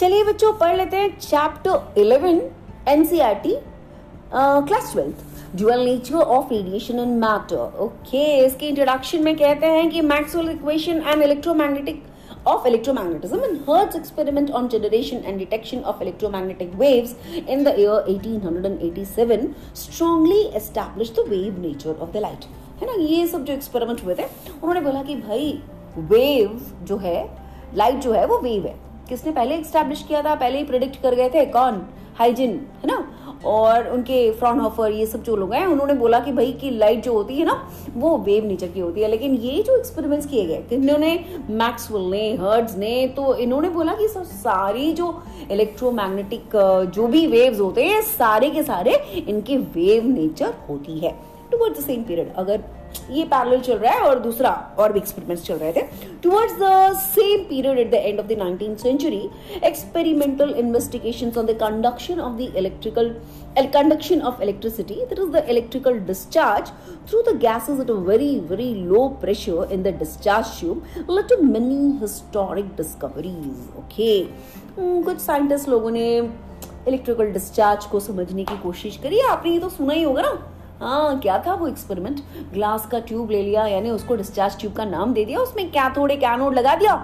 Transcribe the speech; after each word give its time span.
चलिए 0.00 0.24
बच्चों 0.24 0.52
पढ़ 0.58 0.76
लेते 0.76 0.96
हैं 0.96 1.08
chapter 1.18 1.72
11 1.96 2.28
NCERT 2.88 3.54
class 4.32 4.92
twelfth 4.92 5.56
dual 5.56 5.84
nature 5.84 6.14
of 6.14 6.52
radiation 6.52 6.98
and 6.98 7.20
matter 7.24 7.78
okay 7.84 8.22
इसके 8.44 8.68
इंट्रोडक्शन 8.68 9.24
में 9.24 9.36
कहते 9.36 9.66
हैं 9.66 9.90
कि 9.90 10.00
Maxwell 10.02 10.48
equation 10.50 11.02
and 11.06 11.22
electromagnetic 11.22 12.02
of 12.46 12.64
electromagnetism 12.64 13.42
and 13.42 13.58
Hertz 13.64 13.96
experiment 13.96 14.50
on 14.50 14.68
generation 14.70 15.24
and 15.24 15.38
detection 15.38 15.82
of 15.84 16.00
electromagnetic 16.00 16.70
waves 16.74 17.14
in 17.46 17.64
the 17.64 17.74
year 17.74 17.98
1887 18.06 19.54
strongly 19.74 20.40
established 20.54 21.16
the 21.16 21.24
wave 21.26 21.58
nature 21.60 21.96
of 21.98 22.14
the 22.14 22.20
light 22.20 22.46
है 22.80 22.86
ना 22.86 22.92
ये 23.04 23.26
सब 23.28 23.44
जो 23.44 23.52
एक्सपेरिमेंट 23.52 24.04
हुए 24.04 24.14
थे 24.14 24.24
उन्होंने 24.52 24.80
बोला 24.80 25.02
कि 25.02 25.14
भाई 25.18 25.52
वेव 26.14 26.60
जो 26.84 26.96
है 26.98 27.18
लाइट 27.76 28.00
जो 28.02 28.12
है 28.12 28.24
वो 28.26 28.38
वेव 28.40 28.66
है 28.66 28.89
किसने 29.10 29.32
पहले 29.32 29.54
एस्टैब्लिश 29.56 30.04
किया 30.08 30.22
था? 30.22 30.34
पहले 30.34 30.58
ही 30.58 30.64
प्रिडिक्ट 30.64 31.02
कर 31.02 31.14
गए 31.14 31.28
थे 31.30 31.44
कौन? 31.46 31.86
हाइजिन 32.18 32.50
है 32.50 32.86
ना? 32.86 33.04
और 33.46 33.86
उनके 33.88 34.30
फ्रॉनहॉफर 34.32 34.92
ये 34.92 35.04
सब 35.06 35.22
जो 35.22 35.36
लोग 35.36 35.52
हैं, 35.54 35.66
उन्होंने 35.66 35.94
बोला 35.94 36.18
कि 36.20 36.32
भाई 36.32 36.52
की 36.52 36.70
लाइट 36.70 37.02
जो 37.04 37.12
होती 37.12 37.36
है 37.36 37.44
ना, 37.46 37.54
वो 37.94 38.16
वेव 38.18 38.44
नेचर 38.46 38.68
की 38.68 38.80
होती 38.80 39.00
है। 39.00 39.08
लेकिन 39.08 39.34
ये 39.34 39.62
जो 39.62 39.76
एक्सपेरिमेंट्स 39.76 40.26
किए 40.26 40.44
गए 40.46 40.64
इन्होंने 40.72 41.12
मैक्सवेल 41.50 42.02
ने 42.10 42.32
हर्ड्स 42.36 42.76
ने 42.76 43.06
तो 43.16 43.34
इन्होंने 43.36 43.68
बोला 43.68 43.94
कि 43.94 44.08
सब 44.08 44.24
सारी 44.24 44.92
जो 44.92 45.22
इलेक्ट्रोमैग्नेटिक 45.50 46.56
जो 46.94 47.06
भी 47.06 47.26
वेव्स 47.26 47.60
होते 47.60 47.84
हैं, 47.84 48.02
सारे 48.02 48.50
के 48.50 48.62
सारे 48.62 48.94
इनके 49.28 49.56
वेव 49.56 50.06
नेचर 50.08 50.54
होती 50.68 50.98
है। 50.98 51.14
टुवर्ड्स 51.50 51.80
द 51.80 51.82
सेम 51.82 52.02
पीरियड 52.02 52.34
अगर 52.34 52.62
ये 53.10 53.24
पैरेलल 53.24 53.60
चल 53.60 53.78
रहा 53.78 53.92
है 53.92 54.00
और 54.08 54.18
दूसरा 54.20 54.50
और 54.78 54.92
भी 54.92 54.98
एक्सपेरिमेंट्स 54.98 55.44
चल 55.46 55.54
रहे 55.54 55.72
थे। 55.72 55.82
Towards 56.22 56.54
the 56.60 56.96
same 56.96 57.44
period 57.48 57.78
at 57.78 57.90
the 57.90 57.94
end 57.94 58.20
of 58.20 58.26
the 58.26 58.36
nineteen 58.38 58.74
century 58.76 59.28
experimental 59.64 60.54
investigation 60.58 61.32
on 61.38 61.46
the 61.46 61.56
conduction 61.60 62.20
of 62.20 62.36
the 62.38 62.56
electrical 62.56 63.14
conduction 63.74 64.20
of 64.22 64.42
electricity 64.42 64.94
that 64.94 65.18
is 65.18 65.30
the 65.30 65.44
electrical 65.50 65.98
discharge 66.10 66.70
through 67.08 67.22
the 67.22 67.36
gases 67.40 67.80
at 67.80 67.90
a 67.90 67.94
very 68.10 68.38
very 68.50 68.74
low 68.74 69.06
pressure 69.20 69.72
in 69.72 69.82
the 69.82 69.96
discharge 69.98 70.58
tube 70.60 71.10
led 71.10 71.28
to 71.28 71.42
many 71.42 71.98
historic 72.00 72.76
discoveries 72.76 73.78
okay 73.78 74.12
कुछ 74.78 75.18
scientist 75.20 75.68
लोगों 75.68 75.90
ने 75.90 76.06
electrical 76.88 77.32
discharge 77.32 77.84
को 77.86 78.00
समझने 78.00 78.44
की 78.44 78.56
कोशिश 78.58 78.96
करी। 79.02 79.20
आपने 79.20 79.52
ये 79.52 79.58
तो 79.60 79.68
सुना 79.68 79.94
ही 79.94 80.02
होगा 80.02 80.22
ना। 80.22 80.32
हाँ 80.80 81.18
क्या 81.20 81.38
था 81.46 81.54
वो 81.54 81.66
एक्सपेरिमेंट 81.68 82.20
ग्लास 82.52 82.86
का 82.86 82.98
ट्यूब 83.00 83.30
ले 83.30 83.42
लिया, 83.42 83.66
यानी 83.66 83.90
उसको 83.90 84.16
डिस्चार्ज 84.16 84.58
ट्यूब 84.60 84.72
का 84.72 84.84
नाम 84.86 85.12
दे 85.14 85.24
दिया, 85.24 85.40
उसमें 85.40 85.70
कैथोड 85.70 86.10
एक 86.10 86.22
एनोड 86.24 86.54
लगा 86.54 86.74
दिया। 86.74 86.94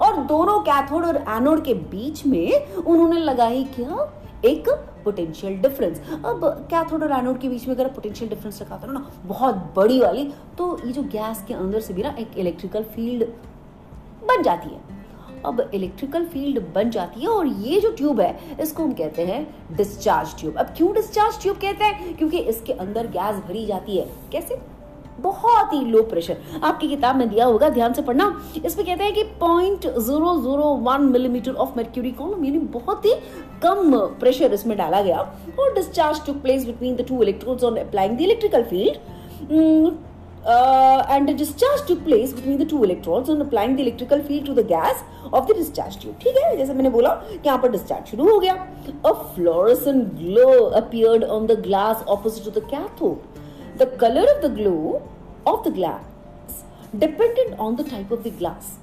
और 0.00 0.16
दोनों 0.26 0.58
कैथोड 0.62 1.04
और 1.04 1.16
एनोड 1.30 1.64
के 1.64 1.74
बीच 1.74 2.24
में 2.26 2.74
उन्होंने 2.74 3.20
लगाई 3.20 3.64
क्या? 3.74 4.08
एक 4.44 4.68
पोटेंशियल 5.04 5.56
डिफरेंस 5.62 6.00
अब 6.26 6.40
कैथोड 6.70 7.02
और 7.02 7.12
एनोड 7.12 7.38
के 7.40 7.48
बीच 7.48 7.66
में 7.68 7.74
अगर 7.74 7.88
पोटेंशियल 7.88 8.30
डिफरेंस 8.30 8.60
रखा 8.62 8.74
हो 8.76 8.92
ना, 8.92 9.06
बहुत 9.24 9.54
बड़ी 9.76 10.00
वाली 10.00 10.24
तो 10.58 10.78
ये 10.86 10.92
जो 10.92 11.02
गैस 11.12 11.44
के 11.48 11.54
अंदर 11.54 11.80
से 11.80 11.94
भी 11.94 12.02
ना 12.02 12.14
एक 12.18 12.38
इलेक्ट्रिकल 12.38 12.82
फ़ील्ड 12.94 13.24
बन 14.24 14.42
जाती 14.42 14.68
है। 14.68 15.00
अब 15.46 15.70
इलेक्ट्रिकल 15.74 16.24
फ़ील्ड 16.26 16.60
बन 16.74 16.90
जाती 16.90 17.20
है 17.20 17.28
और 17.28 17.46
ये 17.46 17.80
जो 17.80 17.90
ट्यूब 17.96 18.20
है, 18.20 18.56
इसको 18.60 18.82
हम 18.82 18.92
कहते 18.94 19.22
हैं 19.24 19.46
डिस्चार्ज 19.76 20.34
ट्यूब 20.40 20.56
अब 20.58 20.74
क्यों 20.76 20.92
डिस्चार्ज 20.94 21.40
ट्यूब 21.42 21.56
कहते 21.58 21.84
हैं? 21.84 22.16
क्योंकि 22.16 22.38
इसके 22.38 22.72
अंदर 22.74 23.06
गैस 23.08 23.42
भरी 23.48 23.66
जाती 23.66 23.96
है. 23.96 24.06
कैसे? 24.32 24.60
बहुत 25.20 25.72
ही 25.72 25.80
लो 25.86 26.02
प्रेशर 26.02 26.36
आपकी 26.62 26.88
किताब 26.88 27.16
में 27.16 27.28
दिया 27.28 27.44
होगा, 27.44 27.68
ध्यान 27.70 27.92
से 27.92 28.02
पढ़ना. 28.02 28.26
इसमें 28.64 28.84
कहते 28.86 29.04
हैं 29.04 29.12
कि 29.14 29.22
point 29.40 29.86
zero 29.86 30.34
zero 30.40 30.68
one 30.84 31.02
millimetre 31.06 31.54
of 31.54 31.76
mercury 31.78 32.10
column 32.12 32.44
यानी 32.44 32.58
बहुत 32.58 33.04
ही 33.06 33.12
कम 33.62 33.96
प्रेशर 34.20 34.52
इसमें 34.54 34.76
डाला 34.78 35.02
गया. 35.02 35.18
और 35.58 35.74
discharge 35.74 36.24
took 36.26 36.32
place 36.34 36.64
between 36.66 36.96
the 36.96 37.06
two 37.08 37.22
electrodes 37.22 37.64
on 37.64 37.76
applying 37.78 38.16
the 38.16 38.20
electrical 38.20 38.62
field 38.64 39.94
uh, 40.44 41.06
and 41.08 41.30
a 41.30 41.34
discharge 41.34 41.86
took 41.86 42.04
place 42.04 42.32
between 42.32 42.58
the 42.58 42.64
two 42.64 42.82
electrodes 42.82 43.30
on 43.30 43.40
applying 43.40 43.76
the 43.76 43.82
electrical 43.82 44.22
field 44.22 44.46
to 44.46 44.54
the 44.54 44.64
gas 44.64 45.02
of 45.32 45.46
the 45.46 45.54
discharge 45.54 45.98
tube 46.02 46.16
ठीक 46.22 46.36
है 46.36 46.56
जैसे 46.56 46.74
मैंने 46.74 46.90
बोला 46.90 47.14
कि 47.30 47.46
यहाँ 47.46 47.58
पर 47.62 47.70
discharge 47.70 48.10
शुरू 48.10 48.28
हो 48.30 48.38
गया 48.40 48.54
a 49.10 49.14
fluorescent 49.34 50.14
glow 50.18 50.56
appeared 50.82 51.24
on 51.36 51.46
the 51.52 51.56
glass 51.68 52.04
opposite 52.16 52.44
to 52.44 52.54
the 52.58 52.64
cathode 52.74 53.40
the 53.82 53.86
color 54.04 54.26
of 54.34 54.42
the 54.46 54.52
glow 54.60 55.02
of 55.46 55.64
the 55.64 55.74
glass 55.78 56.64
depended 57.04 57.54
on 57.66 57.76
the 57.76 57.84
type 57.94 58.10
of 58.10 58.24
the 58.24 58.34
glass 58.42 58.74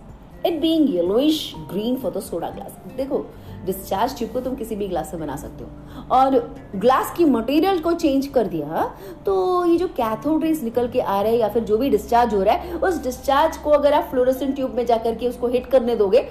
it 0.45 0.61
being 0.61 0.87
yellowish 0.87 1.41
green 1.67 1.99
for 2.05 2.11
the 2.17 2.21
soda 2.29 2.51
glass 2.57 2.79
देखो 2.97 3.25
discharge 3.65 4.17
tube 4.17 4.31
को 4.31 4.39
तुम 4.39 4.55
किसी 4.55 4.75
भी 4.75 4.87
glass 4.87 5.11
से 5.11 5.17
बना 5.17 5.35
सकते 5.35 5.63
हो। 5.63 6.05
और 6.11 6.37
ग्लास 6.75 7.13
की 7.17 7.25
मटेरियल 7.25 7.79
को 7.79 7.93
चेंज 7.93 8.27
कर 8.27 8.47
दिया 8.47 8.85
तो 9.25 9.65
ये 9.65 9.77
जो 9.77 9.87
कैथोड 9.97 10.43
रेस 10.43 10.63
निकल 10.63 10.87
के 10.87 10.99
आ 10.99 11.21
रहे 11.21 11.31
हैं 11.31 11.39
या 11.39 11.49
फिर 11.49 11.63
जो 11.63 11.77
भी 11.77 11.89
डिस्चार्ज 11.89 12.33
हो 12.33 12.41
रहा 12.43 12.55
है 12.55 12.75
उस 12.77 13.03
डिस्चार्ज 13.03 13.57
को 13.57 13.71
अगर 13.71 13.93
आप 13.93 14.07
फ्लोरोसेंट 14.11 14.55
ट्यूब 14.55 14.75
में 14.75 14.85
जाकर 14.85 15.15
के 15.15 15.27
उसको 15.29 15.47
हिट 15.47 15.67
करने 15.67 15.95
दोगे 15.95 16.21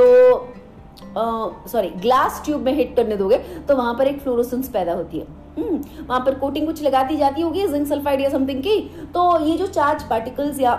तो 0.00 0.04
सॉरी 1.68 1.88
ग्लास 2.00 2.40
ट्यूब 2.44 2.60
में 2.60 2.72
हिट 2.72 2.94
करने 2.96 3.16
दोगे 3.16 3.36
तो 3.68 3.76
वहाँ 3.76 3.94
पर 3.94 4.08
एक 4.08 4.20
फ्लोरोसेंस 4.20 4.68
पैदा 4.68 4.92
होती 4.92 5.18
है। 5.18 5.26
हम्म, 5.58 5.76
वहाँ 6.08 6.20
पर 6.20 6.34
कोटिंग 6.34 6.66
कुछ 6.66 6.82
लगा 6.82 7.02
दी 7.02 7.16
जाती 7.16 7.42
होगी 7.42 7.66
जिंक 7.68 7.86
सल्फाइड 7.88 8.20
या 8.20 8.28
समथिंग 8.30 8.62
की 8.62 8.78
तो 9.14 9.22
ये 9.44 9.56
जो 9.56 9.66
चार्ज 9.68 10.02
पार्टिकल्स 10.02 10.60
या 10.60 10.74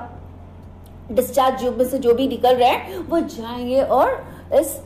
डिस्चार्ज 1.11 1.59
ट्यूब 1.59 1.77
में 1.77 1.85
से 1.85 1.99
जो 1.99 2.13
भी 2.13 2.27
निकल 2.27 2.55
रहे 2.55 2.69
हैं 2.69 2.97
वो 2.99 3.19
जाएँगे 3.19 3.81
और 3.81 4.11
इस 4.53 4.79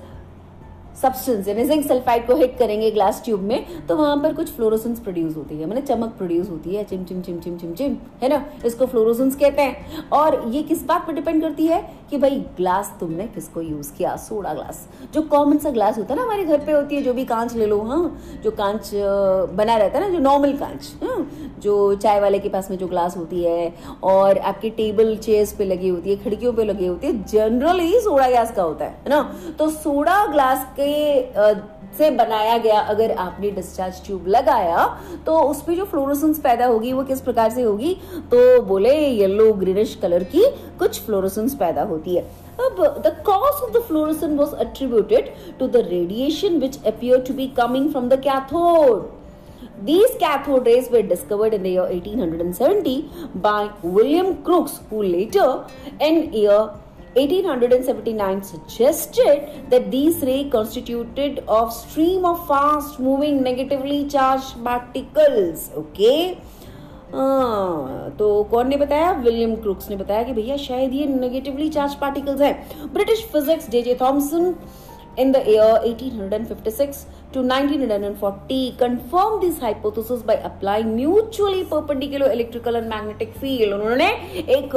सब्सटेंस 0.96 1.48
यानी 1.48 1.64
जिंक 1.66 1.86
सल्फाइड 1.88 2.26
को 2.28 2.36
हिट 2.36 2.58
करेंगे 2.58 2.90
ग्लास 2.92 3.22
ट्यूब 3.26 3.42
में 3.42 3.86
तो 3.88 3.96
वहाँ 3.96 4.18
पर 4.24 4.34
कुछ 4.34 4.52
फ्लोरोसेंस 4.56 5.00
प्रोड्यूस 5.00 5.36
होती 5.38 5.58
है। 5.58 5.66
मैंने 5.66 5.82
चमक 5.82 6.10
प्रोड्यूस 6.18 6.50
होती 6.50 6.76
है, 6.76 6.84
चिम 6.84 7.04
चिम 7.04 7.22
चिम 7.22 7.40
चिम 7.40 7.58
चिम 7.58 7.74
चिम, 7.74 7.98
है 8.22 8.30
ना? 8.30 8.44
इसको 8.66 8.86
फ्लोरोसेंस 8.86 9.36
कहते 9.36 9.62
हैं। 9.62 10.10
और 10.10 10.42
ये 10.52 10.64
किस 10.64 10.84
बात 10.86 11.08
पर 11.08 11.14
डिपेंड 11.14 11.42
करती 11.42 11.68
है 11.68 11.82
कि 12.10 12.18
भाई 12.18 12.40
ग्लास 12.58 12.94
तुमने 13.00 13.28
किसको 13.28 13.62
यूज़ 13.62 13.92
किया? 13.94 14.16
सोडा 14.18 14.54
ग्लास 14.54 14.88
जो 15.14 15.22
कॉमन 15.22 15.58
सा 15.58 15.70
ग्लास 15.70 15.98
होता 15.98 16.14
है 16.14 16.20
ना, 16.20 16.24
हमारे 16.24 16.44
घर 16.44 16.66
पे 16.66 16.72
होती 16.72 16.96
है, 16.96 17.02
जो 17.02 17.14
भी 17.14 17.26
कांच 17.26 17.56
ले 17.56 17.66
लो 17.66 17.82
हाँ? 17.82 18.22
जो 18.44 18.52
कांच 18.52 18.90
बना 19.56 19.78
रहता 19.78 20.00
है 20.00 20.06
ना, 20.06 20.10
जो 20.10 20.20
नॉर्मल 20.20 20.54
कांच 20.58 20.92
हाँ? 21.04 21.28
जो 21.60 21.94
चाय 21.96 22.20
वाले 22.20 22.40
के 22.40 22.50
पास 22.50 22.70
में 22.72 22.78
जो 22.78 22.88
ग्लास 22.88 23.18
होती 23.18 23.44
है, 23.44 23.74
और 24.04 24.38
आपके 24.38 24.70
टेबल 24.72 25.16
चेयर्स 25.18 25.54
पे 25.54 25.66
लगी 25.66 25.90
होती 25.90 26.10
है, 26.10 26.16
खिड़कियों 26.16 26.54
पे 26.54 26.64
लगी 26.64 26.88
होती 26.88 27.08
है 27.08 27.24
जनरली 27.24 28.00
सोडा 28.00 28.28
ग्लास 28.30 28.52
का 28.52 28.64
होता 28.64 28.86
है 28.86 29.10
ना? 29.10 29.22
तो 29.60 29.70
सोडा 29.70 30.26
ग्लास 30.26 30.68
के 30.82 31.80
से 31.98 32.10
बनाया 32.12 32.58
गया 32.58 32.80
अगर 32.80 33.12
आपने 33.12 33.50
डिस्चार्ज 33.52 34.02
ट्यूब 34.06 34.28
लगाया 34.28 34.86
तो 35.26 35.40
उसमें 35.50 35.76
जो 35.76 35.86
फ्लोरोसेंस 35.86 36.40
पैदा 36.40 36.66
होगी 36.66 36.94
वो 36.94 37.04
किस 37.04 37.22
प्रकार 37.22 37.50
से 37.52 37.62
होगी? 37.62 37.94
तो 38.32 38.62
बोले 38.62 38.96
येलो 38.98 39.52
ग्रीनिश 39.54 39.96
कलर 40.02 40.24
की 40.36 40.44
कुछ 40.80 41.02
फ्लोरोसेंस 41.06 41.56
पैदा 41.56 41.84
होती 41.84 42.16
है। 42.16 42.22
अब 42.66 42.84
the 43.06 43.16
cause 43.26 43.64
of 43.64 43.72
the 43.72 43.82
fluorescence 43.88 44.38
was 44.38 44.56
attributed 44.56 45.34
to 45.60 45.68
the 45.68 45.86
radiation 45.90 46.60
which 46.60 46.84
appear 46.86 47.22
to 47.28 47.34
be 47.34 47.48
coming 47.58 47.90
from 47.92 48.10
the 48.10 48.22
cathode 48.28 49.10
These 49.86 50.12
cathode 50.22 50.68
rays 50.70 50.88
were 50.94 51.02
discovered 51.02 51.54
in 51.56 51.64
the 51.64 51.70
year 51.72 51.84
1870 51.84 52.92
by 53.36 53.70
William 53.96 54.28
Crookes, 54.44 54.74
who 54.90 55.02
later, 55.04 55.46
in 56.00 56.20
year 56.34 56.60
1879 57.16 58.42
suggested 58.42 59.70
that 59.70 59.92
these 59.92 60.22
rays 60.22 60.50
constituted 60.52 61.44
of 61.46 61.74
stream 61.74 62.24
of 62.24 62.48
fast 62.48 63.00
moving 63.00 63.44
negatively 63.44 64.08
charged 64.08 64.64
particles 64.64 65.70
okay 65.84 66.38
तो 68.18 68.28
कौन 68.52 68.68
ने 68.70 68.78
बताया 68.78 69.12
William 69.24 69.56
crooks 69.62 69.90
ने 69.90 69.96
बताया 69.96 70.24
कि 70.24 70.34
भैया 70.34 70.58
शायद 70.58 70.94
ये 70.94 71.06
नेगेटिवली 71.06 71.68
चार्ज 71.70 71.96
पार्टिकल्स 72.02 72.42
है 72.42 72.54
British 72.94 73.24
physics 73.34 73.70
J 73.70 73.82
J 73.84 73.98
Thomson 74.02 74.54
in 75.18 75.32
the 75.32 75.40
year 75.46 75.80
1856 75.84 77.06
to 77.34 77.42
1940 77.42 78.76
confirmed 78.78 79.44
this 79.44 79.60
hypothesis 79.60 80.22
by 80.22 80.36
applying 80.50 80.96
mutually 80.96 81.64
perpendicular 81.64 82.32
electrical 82.32 82.76
and 82.76 82.90
magnetic 82.90 83.36
field 83.42 83.74
उन्होंने 83.74 84.10
एक 84.58 84.76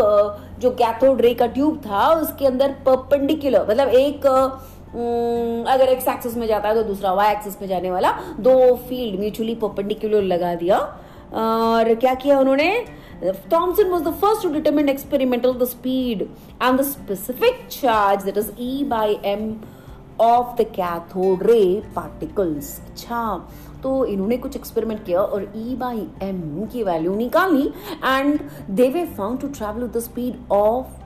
जो 0.61 0.71
कैथोड 0.81 1.21
रे 1.21 1.35
का 1.35 1.47
ट्यूब 1.57 1.81
था 1.87 2.09
उसके 2.23 2.47
अंदर 2.47 2.75
परपेंडिकुलर 2.87 3.67
मतलब 3.71 3.89
एक 4.03 4.27
अगर 5.75 5.89
एक्स 5.89 6.09
एक्सिस 6.09 6.37
में 6.37 6.47
जाता 6.47 6.69
है 6.69 6.75
तो 6.75 6.83
दूसरा 6.89 7.13
वाई 7.13 7.33
एक्सिस 7.33 7.61
में 7.61 7.69
जाने 7.69 7.91
वाला 7.91 8.13
दो 8.49 8.55
फ़ील्ड 8.89 9.21
म्यूचुअली 9.21 9.55
परपेंडिकुलर 9.65 10.23
लगा 10.35 10.55
दिया 10.63 10.79
और 11.45 11.95
क्या 11.95 12.15
किया 12.15 12.39
उन्होंने 12.41 12.71
Thomson 13.49 13.91
was 13.91 14.03
the 14.03 14.13
first 14.13 14.43
to 14.43 14.53
determine 14.53 14.89
experimental 14.89 15.55
the 15.55 15.67
speed 15.67 16.29
and 16.61 16.79
the 16.79 16.85
specific 16.85 17.69
charge 17.71 18.25
that 18.25 18.37
is 18.37 18.53
E 18.59 18.85
by 18.85 19.19
M 19.23 19.63
of 20.21 20.57
the 20.63 20.67
cathode 20.75 21.43
ray 21.47 21.63
particles 21.97 22.79
अच्छा 22.91 23.23
तो 23.83 24.05
इन्होंने 24.07 24.37
कुछ 24.39 24.57
एक्सपेरिमेंट 24.57 25.05
किया 25.05 25.21
और 25.21 25.43
ई 25.57 25.77
बाई 25.77 26.07
एम 26.23 26.43
यू 26.59 26.67
की 26.73 26.83
वैल्यू 26.83 27.15
निकाली 27.17 27.67
and 28.05 28.39
they 28.71 28.89
were 28.91 29.05
found 29.17 29.41
to 29.41 29.49
travel 29.59 29.89
the 29.89 30.01
speed 30.03 30.53
of 30.53 31.03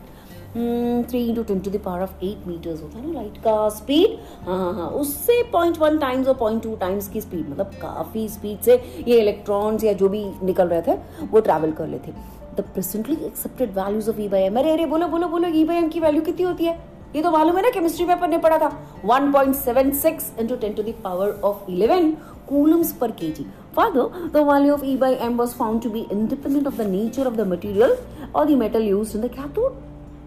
Three 0.57 1.25
into 1.29 1.43
ten 1.43 1.61
to 1.61 1.71
the power 1.71 2.03
of 2.03 2.25
eight 2.25 2.47
metres 2.47 2.83
होता 2.83 2.99
है 2.99 3.07
ना 3.07 3.13
लाइट 3.13 3.37
का 3.45 3.69
स्पीड 3.77 4.19
हाँ 4.47 4.59
हाँ 4.59 4.73
हाँ 4.75 4.89
उससे 5.03 5.43
पॉइंट 5.53 5.79
वन 5.79 5.99
टाइम्स 5.99 6.29
और 6.29 6.35
पॉइंट 6.41 6.63
टू 6.63 6.75
टाइम्स 6.81 7.09
की 7.09 7.21
स्पीड 7.21 7.49
मतलब 7.51 7.71
काफ़ी 7.83 8.29
स्पीड 8.29 8.61
से 8.65 8.75
ये 9.09 9.21
इलेक्ट्रॉन्स 9.21 9.85
या 9.85 9.93
जो 10.03 10.09
भी 10.09 10.25
निकल 10.43 10.69
रहे 10.69 10.83
थे 10.83 11.27
वो 11.33 11.41
ट्रैवल 11.41 11.73
कर 11.73 11.89
लेते 11.89 12.13
the 12.57 12.65
presently 12.75 13.17
accepted 13.27 13.75
values 13.79 14.11
of 14.11 14.21
E 14.21 14.29
by 14.29 14.43
M 14.43 14.59
अरे 14.59 14.73
अरे 14.73 14.87
बोलो 14.87 15.09
बोलो 15.09 15.29
बोलो 15.29 15.49
ई 15.49 15.65
बाई 15.65 15.77
एम 15.77 15.89
की 15.89 16.01
वैल्यू 16.01 16.23
कितनी 16.23 16.45
होती 16.45 16.65
है? 16.65 16.79
ये 17.17 17.23
तो 17.23 17.31
मालूम 17.31 17.57
है 17.57 17.63
ना 17.63 17.71
केमिस्ट्री 17.75 18.05
पेपर 18.07 18.29
ने 18.29 18.39
पढ़ा 18.39 18.59
था। 18.59 18.71
1.76 19.07 20.27
into 20.43 20.57
10 20.65 20.75
to 20.75 20.83
the 20.89 20.93
power 21.07 21.31
of 21.49 21.65
11 21.69 22.13
coulombs 22.51 22.93
per 23.01 23.09
kg. 23.21 23.47
Further, 23.79 24.05
the 24.35 24.43
value 24.51 24.75
of 24.75 24.85
E 24.85 24.97
by 24.97 25.09
m 25.29 25.37
was 25.37 25.55
found 25.55 25.83
to 25.87 25.91
be 25.97 26.03
independent 26.17 26.69
of 26.71 26.77
the 26.83 26.87
nature 26.93 27.27
of 27.31 27.37
the 27.41 27.47
material 27.55 27.97
or 28.35 28.45
the 28.47 28.57
metal 28.63 28.87
used 28.91 29.17
in 29.17 29.25
the 29.27 29.29
cathode, 29.29 29.81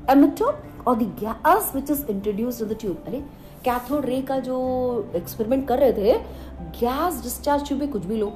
emitter 0.08 0.56
or 0.86 0.96
the 0.96 1.06
gas 1.20 1.74
which 1.74 1.90
is 1.90 2.04
introduced 2.06 2.62
in 2.62 2.68
the 2.68 2.76
tube. 2.76 3.08
अरे 3.08 3.24
cathode 3.66 4.06
ray 4.06 4.22
का 4.22 4.40
जो 4.40 4.56
experiment 5.16 5.68
कर 5.68 5.80
रहे 5.80 5.94
थे 5.94 6.14
gas 6.80 7.22
discharge 7.24 7.68
tube 7.68 7.80
में 7.80 7.92
कुछ 7.92 8.06
भी 8.06 8.18
लो 8.18 8.28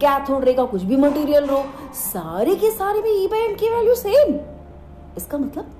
cathode 0.00 0.44
ray 0.44 0.52
का 0.52 0.64
कुछ 0.64 0.82
भी 0.82 0.96
मटेरियल 0.96 1.44
लो 1.46 1.62
सारे 1.94 2.54
के 2.54 2.70
सारे 2.70 3.00
में 3.02 3.10
ई 3.10 3.26
बाई 3.26 3.40
एम 3.40 3.54
की 3.54 3.68
वैल्यू 3.74 3.94
सेम 3.94 4.34
इसका 5.16 5.38
मतलब 5.38 5.70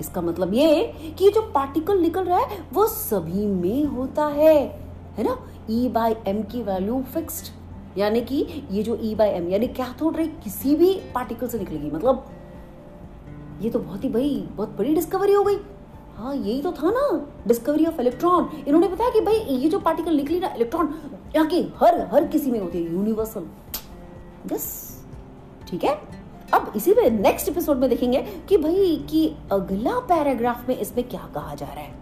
इसका 0.00 0.20
मतलब 0.20 0.54
ये 0.54 0.82
कि 1.18 1.30
जो 1.30 1.42
पार्टिकल 1.54 2.00
निकल 2.00 2.24
रहा 2.24 2.38
है, 2.38 2.58
वो 2.72 2.86
सभी 2.86 3.46
में 3.46 3.84
होता 3.96 4.26
है 4.26 4.54
है 5.18 5.24
ना 5.24 5.36
ई 5.70 5.88
बाई 5.88 6.14
एम 6.26 6.42
की 6.52 6.62
वैल्यू 6.62 7.02
फिक्स्ड 7.14 7.98
यानी 7.98 8.20
कि 8.20 8.46
ये 8.70 8.82
जो 8.82 8.98
ई 9.02 9.14
बाई 9.14 9.28
एम 9.28 9.48
यानी 9.50 9.68
कैथोड 9.78 10.16
रे 10.16 10.26
किसी 10.44 10.74
भी 10.76 10.92
पार्टिकल 11.14 11.48
से 11.48 11.58
निकलेगी 11.58 11.90
मतलब 11.90 12.26
ये 13.60 13.70
तो 13.70 13.78
बहुत 13.78 14.04
ही 14.04 14.08
भाई, 14.08 14.48
बहुत 14.56 14.76
बड़ी 14.78 14.94
डिस्कवरी 14.94 15.32
हो 15.32 15.42
गई। 15.44 15.56
हाँ 16.16 16.34
यही 16.34 16.60
तो 16.62 16.72
था 16.72 16.90
ना 16.90 17.08
डिस्कवरी 17.46 17.86
ऑफ़ 17.86 18.00
इलेक्ट्रॉन 18.00 18.48
इन्होंने 18.58 18.88
बताया 18.88 19.10
कि 19.10 19.20
भाई, 19.20 19.34
ये 19.34 19.68
जो 19.68 19.78
पार्टिकल 19.80 20.16
निकली 20.16 20.40
ना 20.40 20.52
इलेक्ट्रॉन 20.56 20.94
यहाँ 21.36 21.46
की 21.46 21.60
हर 21.76 22.00
हर 22.12 22.26
किसी 22.26 22.50
में 22.50 22.58
होती 22.60 22.82
है 22.82 22.92
यूनिवर्सल 22.92 23.46
यस 24.52 24.66
ठीक 25.68 25.84
है? 25.84 25.94
अब 26.54 26.72
इसी 26.76 26.92
में 26.94 27.10
नेक्स्ट 27.12 27.48
एपिसोड 27.48 27.78
में 27.78 27.88
देखेंगे 27.90 28.20
कि 28.48 28.56
भाई, 28.56 28.96
कि 29.10 29.36
अगला 29.52 29.98
पैराग्राफ 30.08 30.68
में 30.68 30.78
इसमें 30.78 31.08
क्या 31.08 31.28
कहा 31.34 31.54
जा 31.54 31.66
रहा 31.66 31.80
है। 31.80 31.94